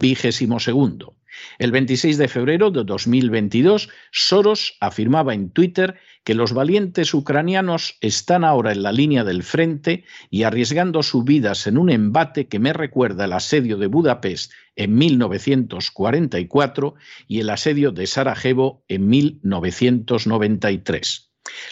Vigésimo 0.00 0.60
segundo. 0.60 1.16
El 1.58 1.72
26 1.72 2.18
de 2.18 2.28
febrero 2.28 2.70
de 2.70 2.84
2022, 2.84 3.88
Soros 4.10 4.76
afirmaba 4.80 5.32
en 5.34 5.50
Twitter 5.50 5.96
que 6.24 6.34
los 6.34 6.52
valientes 6.52 7.14
ucranianos 7.14 7.96
están 8.00 8.44
ahora 8.44 8.72
en 8.72 8.82
la 8.82 8.92
línea 8.92 9.24
del 9.24 9.42
frente 9.42 10.04
y 10.28 10.42
arriesgando 10.42 11.02
sus 11.02 11.24
vidas 11.24 11.66
en 11.66 11.78
un 11.78 11.88
embate 11.90 12.48
que 12.48 12.58
me 12.58 12.72
recuerda 12.72 13.24
el 13.26 13.32
asedio 13.32 13.76
de 13.76 13.86
Budapest 13.86 14.52
en 14.74 14.96
1944 14.96 16.94
y 17.28 17.40
el 17.40 17.50
asedio 17.50 17.92
de 17.92 18.06
Sarajevo 18.06 18.82
en 18.88 19.08
1993. 19.08 21.26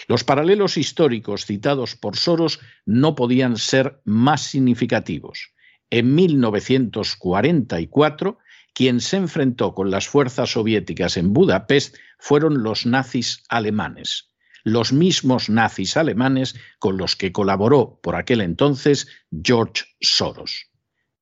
Los 0.06 0.22
paralelos 0.24 0.76
históricos 0.76 1.46
citados 1.46 1.96
por 1.96 2.16
Soros 2.16 2.60
no 2.86 3.14
podían 3.14 3.56
ser 3.56 4.00
más 4.04 4.42
significativos. 4.42 5.52
En 5.90 6.14
1944, 6.14 8.38
quien 8.74 9.00
se 9.00 9.16
enfrentó 9.16 9.74
con 9.74 9.90
las 9.90 10.08
fuerzas 10.08 10.50
soviéticas 10.50 11.16
en 11.16 11.32
Budapest 11.32 11.96
fueron 12.18 12.62
los 12.62 12.84
nazis 12.84 13.42
alemanes 13.48 14.34
los 14.64 14.92
mismos 14.92 15.50
nazis 15.50 15.96
alemanes 15.96 16.56
con 16.78 16.96
los 16.96 17.14
que 17.14 17.32
colaboró 17.32 18.00
por 18.02 18.16
aquel 18.16 18.40
entonces 18.40 19.06
George 19.30 19.84
Soros. 20.00 20.70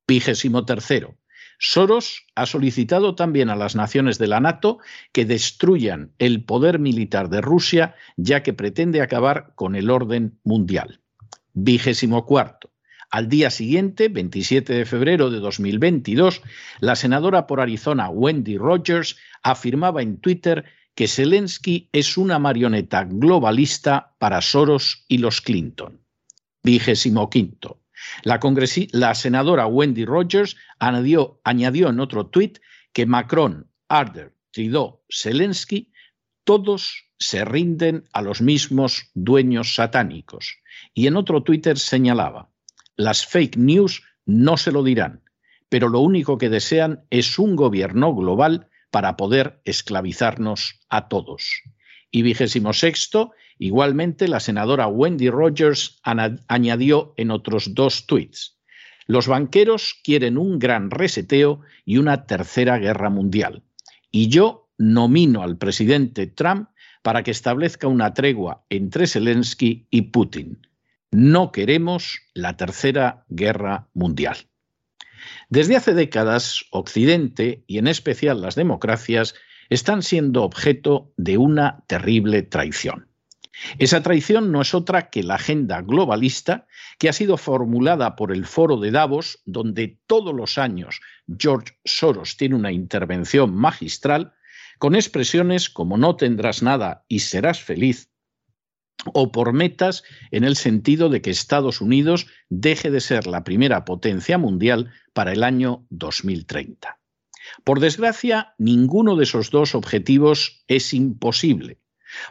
Vigésimo. 0.07 0.65
Soros 1.59 2.27
ha 2.35 2.47
solicitado 2.47 3.15
también 3.15 3.51
a 3.51 3.57
las 3.57 3.77
naciones 3.77 4.19
de 4.19 4.29
la 4.29 4.41
NATO 4.41 4.79
que 5.13 5.25
destruyan 5.25 6.13
el 6.19 6.45
poder 6.45 6.79
militar 6.79 7.29
de 7.29 7.41
Rusia, 7.41 7.95
ya 8.17 8.43
que 8.43 8.53
pretende 8.53 9.01
acabar 9.01 9.53
con 9.55 9.77
el 9.77 9.91
orden 9.91 10.39
mundial. 10.45 11.01
Vigésimo. 11.53 12.27
Al 13.13 13.29
día 13.29 13.51
siguiente, 13.51 14.09
27 14.09 14.73
de 14.73 14.87
febrero 14.87 15.29
de 15.29 15.39
2022, 15.39 16.41
la 16.81 16.97
senadora 16.97 17.47
por 17.47 17.61
Arizona 17.61 18.09
Wendy 18.09 18.57
Rogers 18.57 19.19
afirmaba 19.43 20.01
en 20.01 20.17
Twitter 20.17 20.65
que 20.95 21.07
Zelensky 21.07 21.91
es 21.93 22.17
una 22.17 22.39
marioneta 22.39 23.05
globalista 23.05 24.15
para 24.19 24.41
Soros 24.41 25.05
y 25.09 25.19
los 25.19 25.43
Clinton. 25.43 26.01
Vigésimo 26.63 27.29
quinto. 27.29 27.83
La, 28.23 28.41
la 28.93 29.15
senadora 29.15 29.67
Wendy 29.67 30.07
Rogers 30.07 30.57
añadió, 30.79 31.39
añadió 31.45 31.91
en 31.91 32.01
otro 32.01 32.29
tuit 32.29 32.61
que 32.95 33.05
Macron, 33.05 33.69
Arder, 33.89 34.35
Trudeau, 34.53 35.03
Zelensky, 35.11 35.93
todos 36.45 37.05
se 37.19 37.45
rinden 37.45 38.05
a 38.15 38.23
los 38.23 38.41
mismos 38.41 39.11
dueños 39.13 39.75
satánicos. 39.75 40.57
Y 40.95 41.09
en 41.09 41.17
otro 41.17 41.43
Twitter 41.43 41.79
señalaba, 41.79 42.52
las 42.97 43.27
fake 43.27 43.57
news 43.57 44.03
no 44.27 44.57
se 44.57 44.73
lo 44.73 44.83
dirán, 44.83 45.23
pero 45.69 45.89
lo 45.89 46.01
único 46.01 46.39
que 46.39 46.49
desean 46.49 47.05
es 47.11 47.39
un 47.39 47.57
gobierno 47.57 48.15
global 48.15 48.69
para 48.91 49.17
poder 49.17 49.61
esclavizarnos 49.65 50.81
a 50.89 51.09
todos. 51.09 51.63
Y 52.11 52.23
vigésimo 52.23 52.75
sexto, 52.75 53.33
igualmente 53.59 54.29
la 54.29 54.39
senadora 54.39 54.87
Wendy 54.87 55.31
Rogers 55.31 55.99
añadió 56.47 57.15
en 57.17 57.31
otros 57.31 57.75
dos 57.75 58.07
tweets. 58.07 58.59
Los 59.07 59.27
banqueros 59.27 59.99
quieren 60.05 60.37
un 60.37 60.59
gran 60.59 60.91
reseteo 60.91 61.61
y 61.85 61.97
una 61.97 62.27
tercera 62.27 62.79
guerra 62.79 63.09
mundial. 63.09 63.63
Y 64.11 64.29
yo 64.29 64.69
nomino 64.77 65.43
al 65.43 65.57
presidente 65.57 66.27
Trump 66.27 66.69
para 67.03 67.23
que 67.23 67.31
establezca 67.31 67.89
una 67.89 68.15
tregua 68.15 68.65
entre 68.69 69.07
Zelensky 69.07 69.87
y 69.91 70.03
Putin. 70.03 70.67
No 71.15 71.53
queremos 71.53 72.21
la 72.33 72.57
tercera 72.57 73.27
guerra 73.29 73.91
mundial. 73.93 74.39
Desde 75.51 75.77
hace 75.77 75.93
décadas, 75.93 76.65
Occidente, 76.71 77.65
y 77.67 77.77
en 77.77 77.87
especial 77.87 78.41
las 78.41 78.55
democracias, 78.55 79.35
están 79.69 80.03
siendo 80.03 80.43
objeto 80.43 81.13
de 81.19 81.37
una 81.37 81.85
terrible 81.87 82.43
traición. 82.43 83.09
Esa 83.79 84.03
traición 84.03 84.53
no 84.53 84.63
es 84.63 84.75
otra 84.75 85.11
que 85.11 85.23
la 85.23 85.35
agenda 85.35 85.83
globalista 85.83 86.67
que 86.99 87.11
ha 87.11 87.13
sido 87.13 87.37
formulada 87.37 88.17
por 88.17 88.33
el 88.33 88.47
Foro 88.47 88.79
de 88.79 88.91
Davos, 88.91 89.43
donde 89.45 90.01
todos 90.07 90.35
los 90.35 90.57
años 90.57 91.01
George 91.39 91.75
Soros 91.85 92.39
tiene 92.39 92.55
una 92.55 92.73
intervención 92.73 93.55
magistral, 93.55 94.33
con 94.79 94.95
expresiones 94.95 95.69
como 95.69 95.99
no 95.99 96.17
tendrás 96.17 96.63
nada 96.63 97.05
y 97.07 97.19
serás 97.19 97.61
feliz, 97.61 98.12
o 99.13 99.33
por 99.33 99.53
metas 99.53 100.05
en 100.31 100.45
el 100.45 100.57
sentido 100.57 101.09
de 101.09 101.23
que 101.23 101.31
Estados 101.31 101.81
Unidos 101.81 102.27
deje 102.49 102.91
de 102.91 103.01
ser 103.01 103.27
la 103.27 103.45
primera 103.45 103.85
potencia 103.85 104.39
mundial 104.39 104.93
para 105.13 105.33
el 105.33 105.43
año 105.43 105.87
2030. 105.91 106.99
Por 107.65 107.81
desgracia, 107.81 108.55
ninguno 108.59 109.17
de 109.17 109.25
esos 109.25 109.51
dos 109.51 109.75
objetivos 109.75 110.65
es 110.69 110.95
imposible, 110.95 111.79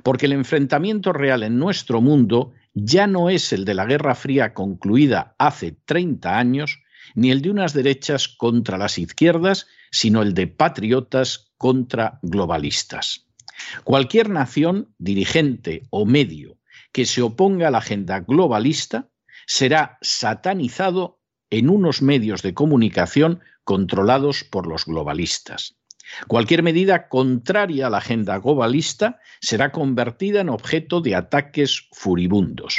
porque 0.03 0.25
el 0.25 0.33
enfrentamiento 0.33 1.13
real 1.13 1.43
en 1.43 1.59
nuestro 1.59 2.01
mundo 2.01 2.53
ya 2.73 3.07
no 3.07 3.29
es 3.29 3.51
el 3.51 3.65
de 3.65 3.73
la 3.73 3.85
Guerra 3.85 4.15
Fría 4.15 4.53
concluida 4.53 5.35
hace 5.37 5.73
30 5.85 6.37
años, 6.37 6.79
ni 7.15 7.31
el 7.31 7.41
de 7.41 7.49
unas 7.49 7.73
derechas 7.73 8.29
contra 8.29 8.77
las 8.77 8.97
izquierdas, 8.97 9.67
sino 9.91 10.21
el 10.21 10.33
de 10.33 10.47
patriotas 10.47 11.51
contra 11.57 12.19
globalistas. 12.21 13.27
Cualquier 13.83 14.29
nación, 14.29 14.93
dirigente 14.97 15.87
o 15.89 16.05
medio 16.05 16.57
que 16.91 17.05
se 17.05 17.21
oponga 17.21 17.67
a 17.67 17.71
la 17.71 17.79
agenda 17.79 18.19
globalista 18.19 19.09
será 19.47 19.97
satanizado 20.01 21.19
en 21.49 21.69
unos 21.69 22.01
medios 22.01 22.41
de 22.41 22.53
comunicación 22.53 23.41
controlados 23.63 24.43
por 24.43 24.67
los 24.67 24.85
globalistas. 24.85 25.77
Cualquier 26.27 26.63
medida 26.63 27.07
contraria 27.07 27.87
a 27.87 27.89
la 27.89 27.97
agenda 27.97 28.37
globalista 28.39 29.19
será 29.39 29.71
convertida 29.71 30.41
en 30.41 30.49
objeto 30.49 30.99
de 31.01 31.15
ataques 31.15 31.87
furibundos. 31.93 32.77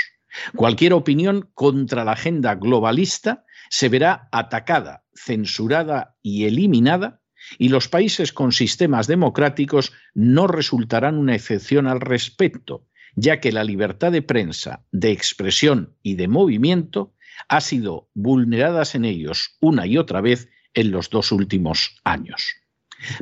Cualquier 0.57 0.93
opinión 0.93 1.51
contra 1.55 2.05
la 2.05 2.13
agenda 2.13 2.55
globalista 2.55 3.45
se 3.71 3.89
verá 3.89 4.29
atacada, 4.33 5.05
censurada 5.15 6.17
y 6.23 6.45
eliminada, 6.45 7.22
y 7.59 7.69
los 7.69 7.89
países 7.89 8.33
con 8.33 8.53
sistemas 8.53 9.07
democráticos 9.07 9.93
no 10.15 10.47
resultarán 10.47 11.17
una 11.17 11.35
excepción 11.35 11.87
al 11.87 12.01
respecto, 12.01 12.87
ya 13.15 13.41
que 13.41 13.53
la 13.53 13.65
libertad 13.65 14.13
de 14.13 14.23
prensa, 14.23 14.85
de 14.93 15.11
expresión 15.11 15.97
y 16.03 16.15
de 16.15 16.29
movimiento 16.29 17.15
ha 17.49 17.61
sido 17.61 18.09
vulnerada 18.15 18.83
en 18.95 19.05
ellos 19.05 19.57
una 19.61 19.87
y 19.87 19.99
otra 19.99 20.21
vez 20.21 20.49
en 20.75 20.91
los 20.91 21.11
dos 21.11 21.33
últimos 21.33 21.97
años. 22.05 22.55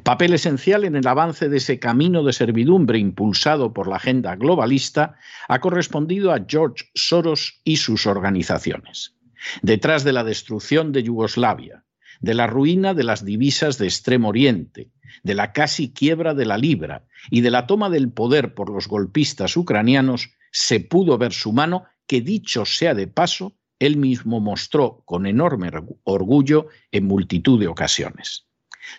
Papel 0.03 0.35
esencial 0.35 0.85
en 0.85 0.95
el 0.95 1.07
avance 1.07 1.49
de 1.49 1.57
ese 1.57 1.79
camino 1.79 2.23
de 2.23 2.33
servidumbre 2.33 2.99
impulsado 2.99 3.73
por 3.73 3.89
la 3.89 3.97
agenda 3.97 4.37
globalista 4.37 5.17
ha 5.49 5.61
correspondido 5.61 6.33
a 6.33 6.45
George 6.47 6.85
Soros 6.95 7.61
y 7.65 7.77
sus 7.77 8.07
organizaciones. 8.07 9.17
Detrás 9.63 10.05
de 10.05 10.13
la 10.13 10.23
destrucción 10.23 10.93
de 10.93 11.03
Yugoslavia, 11.03 11.85
de 12.21 12.35
la 12.35 12.47
ruina 12.47 12.95
de 12.95 13.05
las 13.05 13.25
divisas 13.25 13.79
de 13.79 13.87
Extremo 13.87 14.29
Oriente, 14.29 14.91
de 15.23 15.35
la 15.35 15.53
casi 15.53 15.93
quiebra 15.93 16.35
de 16.35 16.47
la 16.47 16.59
libra 16.59 17.05
y 17.31 17.41
de 17.41 17.51
la 17.51 17.67
toma 17.67 17.91
del 17.91 18.11
poder 18.11 18.55
por 18.55 18.71
los 18.71 18.89
golpistas 18.89 19.57
ucranianos, 19.57 20.31
se 20.53 20.81
pudo 20.81 21.19
ver 21.19 21.33
su 21.33 21.53
mano 21.53 21.85
que, 22.07 22.21
dicho 22.21 22.65
sea 22.65 22.95
de 22.95 23.07
paso, 23.07 23.57
él 23.79 23.97
mismo 23.97 24.41
mostró 24.41 25.03
con 25.07 25.27
enorme 25.27 25.71
orgullo 26.05 26.69
en 26.93 27.07
multitud 27.07 27.59
de 27.59 27.69
ocasiones. 27.69 28.47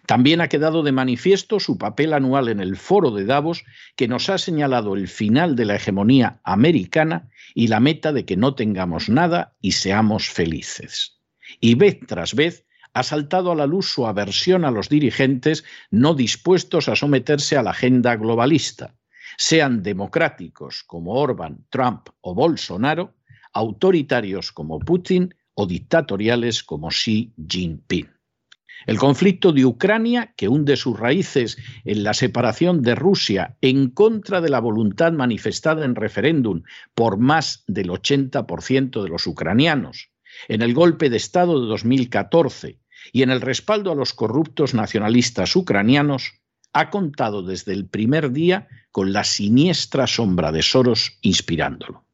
También 0.05 0.41
ha 0.41 0.47
quedado 0.47 0.83
de 0.83 0.91
manifiesto 0.91 1.59
su 1.59 1.77
papel 1.77 2.13
anual 2.13 2.49
en 2.49 2.59
el 2.59 2.77
foro 2.77 3.11
de 3.11 3.25
Davos, 3.25 3.63
que 3.95 4.07
nos 4.07 4.29
ha 4.29 4.37
señalado 4.37 4.95
el 4.95 5.07
final 5.07 5.55
de 5.55 5.65
la 5.65 5.75
hegemonía 5.75 6.39
americana 6.43 7.29
y 7.53 7.67
la 7.67 7.79
meta 7.79 8.13
de 8.13 8.25
que 8.25 8.37
no 8.37 8.55
tengamos 8.55 9.09
nada 9.09 9.55
y 9.59 9.73
seamos 9.73 10.29
felices. 10.29 11.19
Y 11.59 11.75
vez 11.75 11.99
tras 12.07 12.33
vez 12.33 12.65
ha 12.93 13.03
saltado 13.03 13.51
a 13.51 13.55
la 13.55 13.65
luz 13.65 13.87
su 13.87 14.05
aversión 14.05 14.65
a 14.65 14.71
los 14.71 14.89
dirigentes 14.89 15.63
no 15.89 16.13
dispuestos 16.13 16.89
a 16.89 16.95
someterse 16.95 17.57
a 17.57 17.63
la 17.63 17.71
agenda 17.71 18.15
globalista, 18.15 18.95
sean 19.37 19.81
democráticos 19.81 20.83
como 20.85 21.13
Orban, 21.13 21.65
Trump 21.69 22.09
o 22.21 22.35
Bolsonaro, 22.35 23.15
autoritarios 23.53 24.51
como 24.51 24.79
Putin 24.79 25.33
o 25.53 25.65
dictatoriales 25.65 26.63
como 26.63 26.89
Xi 26.89 27.33
Jinping. 27.47 28.09
El 28.87 28.97
conflicto 28.97 29.51
de 29.51 29.63
Ucrania, 29.63 30.33
que 30.35 30.47
hunde 30.47 30.75
sus 30.75 30.99
raíces 30.99 31.57
en 31.85 32.03
la 32.03 32.13
separación 32.13 32.81
de 32.81 32.95
Rusia 32.95 33.55
en 33.61 33.91
contra 33.91 34.41
de 34.41 34.49
la 34.49 34.59
voluntad 34.59 35.11
manifestada 35.11 35.85
en 35.85 35.95
referéndum 35.95 36.63
por 36.95 37.17
más 37.17 37.63
del 37.67 37.89
80% 37.89 39.03
de 39.03 39.09
los 39.09 39.27
ucranianos, 39.27 40.11
en 40.47 40.63
el 40.63 40.73
golpe 40.73 41.09
de 41.09 41.17
Estado 41.17 41.61
de 41.61 41.67
2014 41.67 42.80
y 43.11 43.23
en 43.23 43.29
el 43.29 43.41
respaldo 43.41 43.91
a 43.91 43.95
los 43.95 44.13
corruptos 44.13 44.73
nacionalistas 44.73 45.55
ucranianos, 45.55 46.33
ha 46.73 46.89
contado 46.89 47.43
desde 47.43 47.73
el 47.73 47.85
primer 47.85 48.31
día 48.31 48.67
con 48.91 49.13
la 49.13 49.23
siniestra 49.23 50.07
sombra 50.07 50.51
de 50.51 50.61
Soros 50.61 51.17
inspirándolo. 51.21 52.05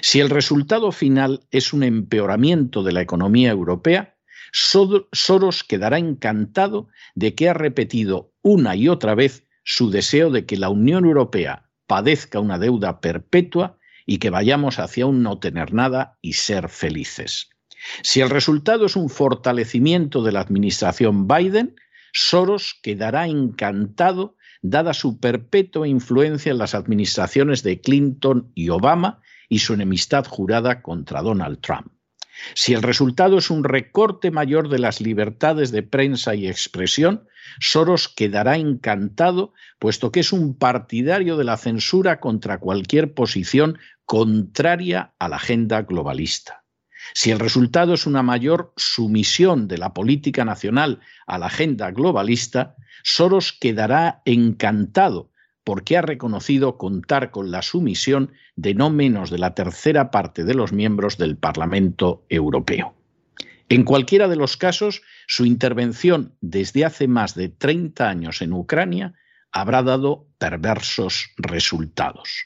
Si 0.00 0.20
el 0.20 0.30
resultado 0.30 0.92
final 0.92 1.46
es 1.50 1.72
un 1.72 1.82
empeoramiento 1.82 2.82
de 2.82 2.92
la 2.92 3.02
economía 3.02 3.50
europea, 3.50 4.16
Soros 4.52 5.64
quedará 5.64 5.98
encantado 5.98 6.88
de 7.14 7.34
que 7.34 7.48
ha 7.48 7.54
repetido 7.54 8.32
una 8.42 8.76
y 8.76 8.88
otra 8.88 9.14
vez 9.14 9.46
su 9.64 9.90
deseo 9.90 10.30
de 10.30 10.46
que 10.46 10.56
la 10.56 10.68
Unión 10.68 11.04
Europea 11.04 11.68
padezca 11.86 12.38
una 12.40 12.58
deuda 12.58 13.00
perpetua 13.00 13.78
y 14.06 14.18
que 14.18 14.30
vayamos 14.30 14.78
hacia 14.78 15.06
un 15.06 15.22
no 15.22 15.38
tener 15.38 15.72
nada 15.72 16.18
y 16.20 16.34
ser 16.34 16.68
felices. 16.68 17.50
Si 18.02 18.20
el 18.20 18.30
resultado 18.30 18.86
es 18.86 18.96
un 18.96 19.10
fortalecimiento 19.10 20.22
de 20.22 20.32
la 20.32 20.40
administración 20.40 21.28
Biden, 21.28 21.76
Soros 22.12 22.78
quedará 22.82 23.26
encantado 23.26 24.36
dada 24.62 24.94
su 24.94 25.18
perpetua 25.20 25.86
influencia 25.88 26.52
en 26.52 26.58
las 26.58 26.74
administraciones 26.74 27.62
de 27.62 27.80
Clinton 27.80 28.50
y 28.54 28.70
Obama 28.70 29.20
y 29.48 29.58
su 29.58 29.74
enemistad 29.74 30.24
jurada 30.24 30.80
contra 30.80 31.22
Donald 31.22 31.60
Trump. 31.60 31.88
Si 32.54 32.72
el 32.72 32.82
resultado 32.82 33.38
es 33.38 33.50
un 33.50 33.62
recorte 33.62 34.30
mayor 34.30 34.68
de 34.68 34.78
las 34.78 35.00
libertades 35.00 35.70
de 35.70 35.82
prensa 35.82 36.34
y 36.34 36.48
expresión, 36.48 37.28
Soros 37.60 38.08
quedará 38.08 38.56
encantado, 38.56 39.52
puesto 39.78 40.10
que 40.10 40.20
es 40.20 40.32
un 40.32 40.56
partidario 40.56 41.36
de 41.36 41.44
la 41.44 41.56
censura 41.56 42.18
contra 42.18 42.58
cualquier 42.58 43.14
posición 43.14 43.78
contraria 44.04 45.14
a 45.18 45.28
la 45.28 45.36
agenda 45.36 45.82
globalista. 45.82 46.63
Si 47.12 47.30
el 47.30 47.38
resultado 47.38 47.94
es 47.94 48.06
una 48.06 48.22
mayor 48.22 48.72
sumisión 48.76 49.68
de 49.68 49.78
la 49.78 49.92
política 49.92 50.44
nacional 50.44 51.00
a 51.26 51.38
la 51.38 51.46
agenda 51.46 51.90
globalista, 51.90 52.76
Soros 53.02 53.52
quedará 53.52 54.22
encantado 54.24 55.30
porque 55.64 55.96
ha 55.96 56.02
reconocido 56.02 56.78
contar 56.78 57.30
con 57.30 57.50
la 57.50 57.62
sumisión 57.62 58.32
de 58.56 58.74
no 58.74 58.90
menos 58.90 59.30
de 59.30 59.38
la 59.38 59.54
tercera 59.54 60.10
parte 60.10 60.44
de 60.44 60.54
los 60.54 60.72
miembros 60.72 61.16
del 61.16 61.36
Parlamento 61.36 62.24
Europeo. 62.28 62.94
En 63.68 63.84
cualquiera 63.84 64.28
de 64.28 64.36
los 64.36 64.56
casos, 64.56 65.02
su 65.26 65.46
intervención 65.46 66.36
desde 66.40 66.84
hace 66.84 67.08
más 67.08 67.34
de 67.34 67.48
30 67.48 68.08
años 68.08 68.42
en 68.42 68.52
Ucrania 68.52 69.14
habrá 69.52 69.82
dado 69.82 70.28
perversos 70.38 71.30
resultados. 71.38 72.44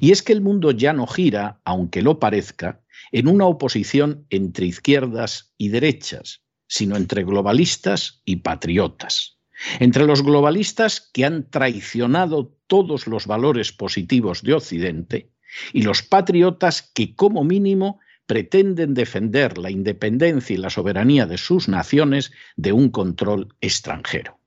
Y 0.00 0.10
es 0.10 0.22
que 0.22 0.32
el 0.32 0.40
mundo 0.40 0.72
ya 0.72 0.92
no 0.92 1.06
gira, 1.06 1.60
aunque 1.64 2.02
lo 2.02 2.18
parezca, 2.18 2.80
en 3.12 3.28
una 3.28 3.46
oposición 3.46 4.26
entre 4.30 4.66
izquierdas 4.66 5.52
y 5.56 5.68
derechas, 5.68 6.42
sino 6.66 6.96
entre 6.96 7.24
globalistas 7.24 8.22
y 8.24 8.36
patriotas. 8.36 9.38
entre 9.80 10.06
los 10.06 10.22
globalistas 10.22 11.00
que 11.12 11.24
han 11.24 11.50
traicionado 11.50 12.56
todos 12.66 13.06
los 13.06 13.26
valores 13.26 13.72
positivos 13.72 14.42
de 14.42 14.54
Occidente 14.54 15.32
y 15.72 15.82
los 15.82 16.02
patriotas 16.02 16.82
que 16.94 17.14
como 17.14 17.44
mínimo 17.44 18.00
pretenden 18.26 18.94
defender 18.94 19.56
la 19.56 19.70
independencia 19.70 20.54
y 20.54 20.58
la 20.58 20.70
soberanía 20.70 21.26
de 21.26 21.38
sus 21.38 21.68
naciones 21.68 22.30
de 22.56 22.72
un 22.72 22.90
control 22.90 23.54
extranjero. 23.60 24.38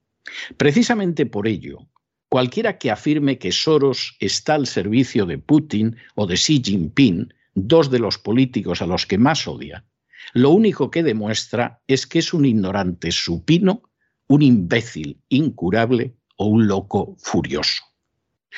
Precisamente 0.56 1.26
por 1.26 1.48
ello, 1.48 1.88
cualquiera 2.30 2.78
que 2.78 2.92
afirme 2.92 3.40
que 3.40 3.52
Soros 3.52 4.16
está 4.20 4.54
al 4.54 4.68
servicio 4.68 5.26
de 5.26 5.40
Putin 5.40 5.98
o 6.16 6.28
de 6.28 6.36
Xi 6.36 6.62
Jinping, 6.64 7.34
dos 7.54 7.92
de 7.92 8.00
los 8.00 8.18
políticos 8.18 8.82
a 8.82 8.88
los 8.88 9.06
que 9.06 9.18
más 9.18 9.48
odia, 9.48 9.86
lo 10.34 10.52
único 10.52 10.92
que 10.92 11.04
demuestra 11.04 11.82
es 11.88 12.08
que 12.08 12.20
es 12.20 12.34
un 12.34 12.46
ignorante 12.46 13.12
supino, 13.12 13.84
un 14.28 14.42
imbécil 14.42 15.22
incurable 15.30 16.16
o 16.38 16.46
un 16.46 16.68
loco 16.68 17.16
furioso. 17.20 17.84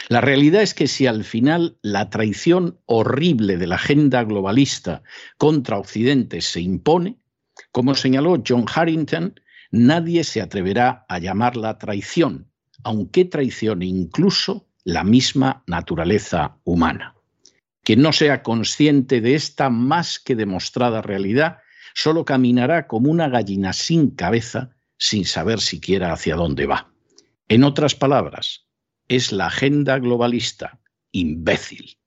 La 0.09 0.21
realidad 0.21 0.61
es 0.61 0.73
que 0.73 0.87
si 0.87 1.07
al 1.07 1.23
final 1.23 1.77
la 1.81 2.09
traición 2.09 2.79
horrible 2.85 3.57
de 3.57 3.67
la 3.67 3.75
agenda 3.75 4.23
globalista 4.23 5.03
contra 5.37 5.77
Occidente 5.77 6.41
se 6.41 6.61
impone, 6.61 7.19
como 7.71 7.95
señaló 7.95 8.41
John 8.45 8.65
Harrington, 8.73 9.39
nadie 9.71 10.23
se 10.23 10.41
atreverá 10.41 11.05
a 11.07 11.19
llamarla 11.19 11.77
traición, 11.77 12.51
aunque 12.83 13.25
traicione 13.25 13.85
incluso 13.85 14.67
la 14.83 15.03
misma 15.03 15.63
naturaleza 15.67 16.57
humana. 16.63 17.12
Quien 17.83 18.01
no 18.01 18.13
sea 18.13 18.43
consciente 18.43 19.19
de 19.19 19.35
esta 19.35 19.69
más 19.69 20.19
que 20.19 20.35
demostrada 20.35 21.01
realidad, 21.01 21.57
solo 21.93 22.25
caminará 22.25 22.87
como 22.87 23.11
una 23.11 23.27
gallina 23.27 23.73
sin 23.73 24.11
cabeza, 24.11 24.75
sin 24.97 25.25
saber 25.25 25.59
siquiera 25.59 26.13
hacia 26.13 26.35
dónde 26.35 26.65
va. 26.65 26.93
En 27.49 27.63
otras 27.63 27.93
palabras, 27.93 28.65
es 29.09 29.31
la 29.33 29.47
agenda 29.47 29.99
globalista, 29.99 30.79
imbécil. 31.11 31.97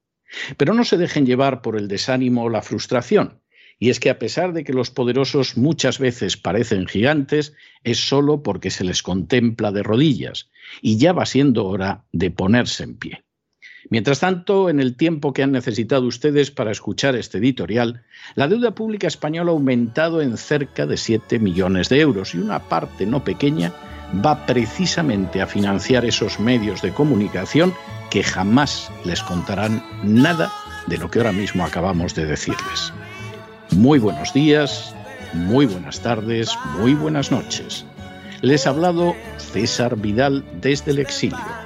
Pero 0.56 0.72
no 0.74 0.84
se 0.84 0.96
dejen 0.96 1.26
llevar 1.26 1.60
por 1.60 1.76
el 1.76 1.88
desánimo 1.88 2.44
o 2.44 2.50
la 2.50 2.62
frustración. 2.62 3.42
Y 3.78 3.90
es 3.90 4.00
que 4.00 4.08
a 4.08 4.18
pesar 4.18 4.54
de 4.54 4.64
que 4.64 4.72
los 4.72 4.90
poderosos 4.90 5.58
muchas 5.58 5.98
veces 5.98 6.38
parecen 6.38 6.86
gigantes, 6.86 7.52
es 7.84 7.98
solo 7.98 8.42
porque 8.42 8.70
se 8.70 8.84
les 8.84 9.02
contempla 9.02 9.70
de 9.72 9.82
rodillas, 9.82 10.48
y 10.80 10.96
ya 10.96 11.12
va 11.12 11.26
siendo 11.26 11.66
hora 11.66 12.06
de 12.12 12.30
ponerse 12.30 12.84
en 12.84 12.96
pie. 12.96 13.25
Mientras 13.88 14.20
tanto, 14.20 14.68
en 14.68 14.81
el 14.81 14.96
tiempo 14.96 15.33
que 15.33 15.42
han 15.42 15.53
necesitado 15.53 16.07
ustedes 16.07 16.51
para 16.51 16.72
escuchar 16.72 17.14
este 17.14 17.38
editorial, 17.38 18.03
la 18.35 18.49
deuda 18.49 18.72
pública 18.72 19.07
española 19.07 19.51
ha 19.51 19.55
aumentado 19.55 20.22
en 20.22 20.37
cerca 20.37 20.87
de 20.87 20.96
7 20.96 21.38
millones 21.38 21.88
de 21.88 22.01
euros 22.01 22.35
y 22.35 22.38
una 22.38 22.61
parte 22.61 23.07
no 23.07 23.22
pequeña 23.22 23.72
va 24.25 24.44
precisamente 24.46 25.40
a 25.40 25.46
financiar 25.46 26.05
esos 26.05 26.40
medios 26.40 26.83
de 26.83 26.92
comunicación 26.92 27.75
que 28.11 28.22
jamás 28.22 28.90
les 29.05 29.22
contarán 29.22 29.83
nada 30.03 30.53
de 30.87 30.99
lo 30.99 31.11
que 31.11 31.18
ahora 31.18 31.33
mismo 31.33 31.64
acabamos 31.64 32.14
de 32.14 32.27
decirles. 32.27 32.92
Muy 33.70 33.99
buenos 33.99 34.33
días, 34.33 34.94
muy 35.33 35.66
buenas 35.66 36.01
tardes, 36.01 36.51
muy 36.79 36.94
buenas 36.94 37.31
noches. 37.31 37.85
Les 38.42 38.66
ha 38.66 38.70
hablado 38.70 39.14
César 39.38 39.96
Vidal 39.96 40.44
desde 40.61 40.92
el 40.92 40.99
exilio. 40.99 41.65